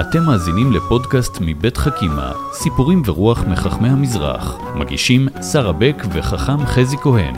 [0.00, 4.56] אתם מאזינים לפודקאסט מבית חכימה, סיפורים ורוח מחכמי המזרח.
[4.74, 7.34] מגישים שרה בק וחכם חזי כהן.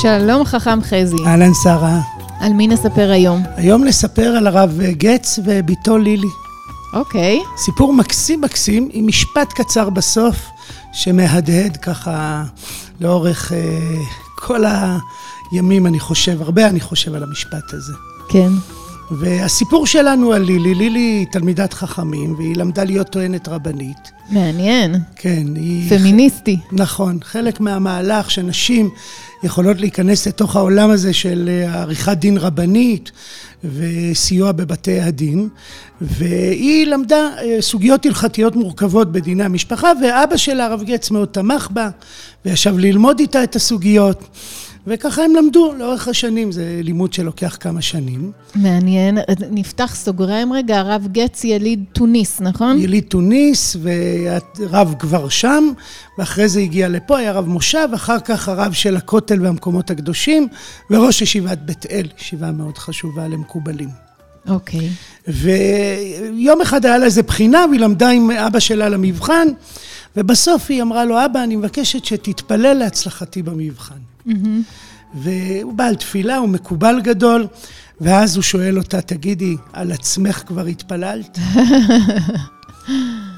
[0.00, 1.16] שלום חכם חזי.
[1.26, 2.00] אהלן שרה.
[2.40, 3.42] על מי נספר היום?
[3.56, 6.30] היום נספר על הרב גץ ובתו לילי.
[6.92, 7.40] אוקיי.
[7.56, 10.36] סיפור מקסים מקסים, עם משפט קצר בסוף,
[10.92, 12.44] שמהדהד ככה
[13.00, 13.58] לאורך אה,
[14.38, 14.64] כל
[15.50, 17.92] הימים, אני חושב, הרבה אני חושב על המשפט הזה.
[18.28, 18.50] כן.
[19.10, 24.10] והסיפור שלנו על לילי, לילי היא תלמידת חכמים, והיא למדה להיות טוענת רבנית.
[24.30, 24.94] מעניין.
[25.16, 25.90] כן, היא...
[25.90, 26.58] פמיניסטי.
[26.72, 28.90] נכון, חלק מהמהלך שנשים
[29.42, 33.10] יכולות להיכנס לתוך העולם הזה של אה, עריכת דין רבנית
[33.64, 35.48] וסיוע בבתי הדין,
[36.00, 41.88] והיא למדה אה, סוגיות הלכתיות מורכבות בדיני המשפחה, ואבא שלה, הרב גץ, מאוד תמך בה,
[42.44, 44.24] וישב ללמוד איתה את הסוגיות.
[44.88, 48.32] וככה הם למדו לאורך השנים, זה לימוד שלוקח כמה שנים.
[48.54, 49.18] מעניין.
[49.50, 52.78] נפתח סוגריים רגע, הרב גץ יליד תוניס, נכון?
[52.78, 55.64] יליד תוניס, והרב כבר שם,
[56.18, 60.48] ואחרי זה הגיע לפה, היה רב מושב, אחר כך הרב של הכותל והמקומות הקדושים,
[60.90, 63.88] וראש ישיבת בית אל, ישיבה מאוד חשובה למקובלים.
[64.48, 64.88] אוקיי.
[65.28, 69.48] ויום אחד היה לה איזה בחינה, והיא למדה עם אבא שלה למבחן,
[70.16, 73.94] ובסוף היא אמרה לו, אבא, אני מבקשת שתתפלל להצלחתי במבחן.
[75.14, 77.46] והוא בא על תפילה, הוא מקובל גדול,
[78.00, 81.38] ואז הוא שואל אותה, תגידי, על עצמך כבר התפללת?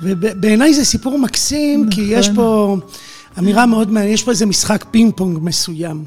[0.03, 2.37] ובעיניי זה סיפור מקסים, כי יש נכון.
[2.37, 2.77] פה
[3.39, 6.05] אמירה מאוד מעניינת, יש פה איזה משחק פינג פונג מסוים.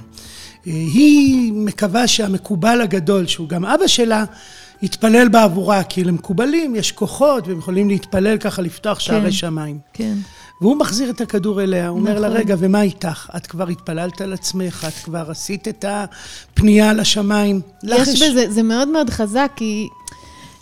[0.66, 4.23] היא מקווה שהמקובל הגדול, שהוא גם אבא שלה,
[4.81, 9.80] יתפלל בעבורה, כי למקובלים יש כוחות, והם יכולים להתפלל ככה, לפתוח שערי כן, שמיים.
[9.94, 10.14] כן.
[10.64, 12.39] והוא מחזיר את הכדור אליה, הוא אומר לה, נכון.
[12.39, 13.30] רגע, ומה איתך?
[13.38, 17.61] את כבר התפללת על עצמך, את כבר עשית את הפנייה לשמיים.
[17.83, 19.88] יש בזה, זה מאוד מאוד חזק, כי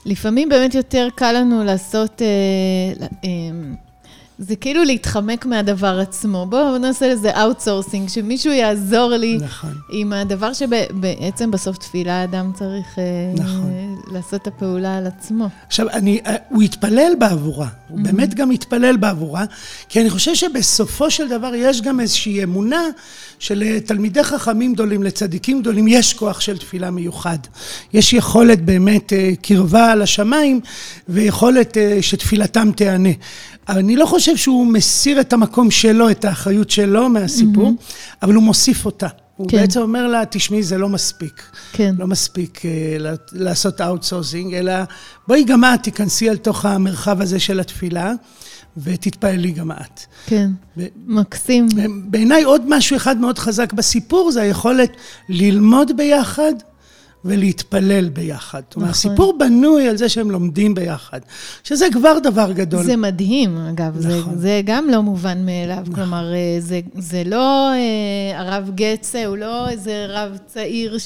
[0.06, 2.22] לפעמים באמת יותר קל לנו לעשות...
[2.22, 3.30] אה, אה,
[4.44, 6.46] זה כאילו להתחמק מהדבר עצמו.
[6.50, 9.74] בואו נעשה לזה outsourcing, שמישהו יעזור לי נכון.
[9.92, 13.04] עם הדבר שבעצם בסוף תפילה האדם צריך אה,
[13.44, 13.98] נכון.
[14.12, 15.50] לעשות את הפעולה על עצמו.
[15.68, 18.04] עכשיו, אני, אה, הוא התפלל בעבורה, הוא mm-hmm.
[18.04, 19.46] באמת גם התפלל בעבורה,
[19.90, 22.84] כי אני חושב שבסופו של דבר יש גם איזושהי אמונה
[23.40, 27.38] שלתלמידי חכמים גדולים, לצדיקים גדולים, יש כוח של תפילה מיוחד.
[27.94, 30.60] יש יכולת באמת אה, קרבה לשמיים
[31.10, 33.10] ויכולת שתפילתם תיענה.
[33.72, 38.16] אבל אני לא חושב שהוא מסיר את המקום שלו, את האחריות שלו מהסיפור, mm-hmm.
[38.24, 39.08] אבל הוא מוסיף אותה.
[39.38, 39.58] הוא כן.
[39.58, 41.44] בעצם אומר לה, תשמעי, זה לא מספיק.
[41.74, 41.96] כן.
[41.98, 42.66] לא מספיק אה,
[43.32, 44.74] לעשות outsourcing, אלא
[45.28, 48.14] בואי גם את תיכנסי אל תוך המרחב הזה של התפילה,
[48.78, 50.00] ותתפעלי גם את.
[50.26, 51.68] כן, ו- מקסים.
[52.06, 54.92] בעיניי עוד משהו אחד מאוד חזק בסיפור, זה היכולת
[55.30, 56.54] ללמוד ביחד
[57.26, 58.62] ולהתפלל ביחד.
[58.72, 58.90] נכון.
[58.90, 61.20] הסיפור בנוי על זה שהם לומדים ביחד,
[61.64, 62.84] שזה כבר דבר גדול.
[62.84, 64.36] זה מדהים, אגב, נכון.
[64.36, 65.78] זה, זה גם לא מובן מאליו.
[65.82, 65.96] נכון.
[65.96, 70.98] כלומר, אה, זה, זה לא אה, הרב גצה, הוא לא איזה רב צעיר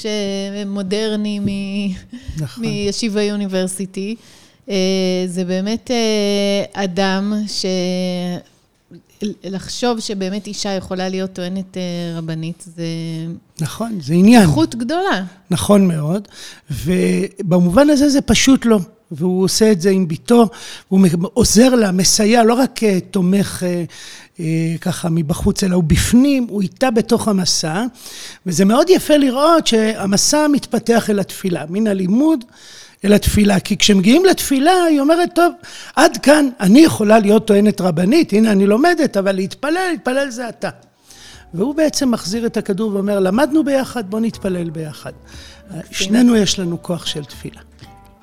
[0.65, 1.45] מודרני מ,
[2.41, 2.65] נכון.
[2.65, 4.15] מישיבה יוניברסיטי.
[4.69, 4.75] אה,
[5.27, 5.91] זה באמת
[6.73, 7.65] אדם ש...
[9.43, 11.81] לחשוב שבאמת אישה יכולה להיות טוענת אה,
[12.17, 12.85] רבנית, זה...
[13.61, 14.47] נכון, זה עניין.
[14.47, 15.23] זכות גדולה.
[15.51, 16.27] נכון מאוד,
[16.71, 18.79] ובמובן הזה זה פשוט לא.
[19.11, 20.49] והוא עושה את זה עם ביתו,
[20.87, 23.63] הוא עוזר לה, מסייע, לא רק אה, תומך
[24.39, 27.83] אה, ככה מבחוץ, אלא הוא בפנים, הוא איתה בתוך המסע,
[28.45, 32.43] וזה מאוד יפה לראות שהמסע מתפתח אל התפילה, מן הלימוד
[33.05, 33.59] אל התפילה.
[33.59, 35.53] כי כשמגיעים לתפילה, היא אומרת, טוב,
[35.95, 40.69] עד כאן אני יכולה להיות טוענת רבנית, הנה אני לומדת, אבל להתפלל, להתפלל זה אתה.
[41.53, 45.11] והוא בעצם מחזיר את הכדור ואומר, למדנו ביחד, בוא נתפלל ביחד.
[45.91, 47.61] שנינו יש לנו כוח של תפילה.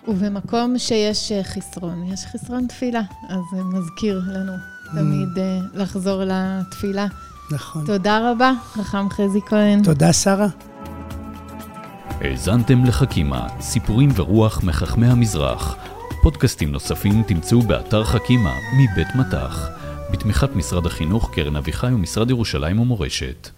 [0.09, 4.53] ובמקום שיש אה, חסרון, יש חסרון תפילה, אז זה מזכיר לנו
[4.95, 7.07] תמיד אה, לחזור לתפילה.
[7.51, 7.87] נכון.
[7.87, 9.83] תודה רבה, חכם חזי כהן.
[9.83, 10.47] תודה, שרה.
[12.21, 15.77] האזנתם לחכימה, סיפורים ורוח מחכמי המזרח.
[16.23, 19.69] פודקאסטים נוספים תמצאו באתר חכימה מבית מטח,
[20.13, 23.49] בתמיכת משרד החינוך, קרן אביחי ומשרד ירושלים ומורשת.